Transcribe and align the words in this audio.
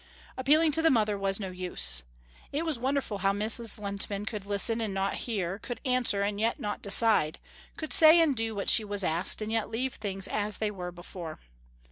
Appealing 0.35 0.71
to 0.71 0.81
the 0.81 0.89
mother 0.89 1.15
was 1.15 1.39
no 1.39 1.51
use. 1.51 2.01
It 2.51 2.65
was 2.65 2.79
wonderful 2.79 3.19
how 3.19 3.33
Mrs. 3.33 3.77
Lehntman 3.79 4.25
could 4.25 4.47
listen 4.47 4.81
and 4.81 4.95
not 4.95 5.13
hear, 5.13 5.59
could 5.59 5.79
answer 5.85 6.23
and 6.23 6.39
yet 6.39 6.59
not 6.59 6.81
decide, 6.81 7.37
could 7.77 7.93
say 7.93 8.19
and 8.19 8.35
do 8.35 8.55
what 8.55 8.67
she 8.67 8.83
was 8.83 9.03
asked 9.03 9.43
and 9.43 9.51
yet 9.51 9.69
leave 9.69 9.93
things 9.93 10.27
as 10.27 10.57
they 10.57 10.71
were 10.71 10.91
before. 10.91 11.37